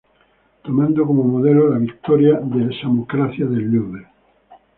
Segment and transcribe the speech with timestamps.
[0.63, 4.07] Tomando como modelo la Victoria de Samotracia del Louvre.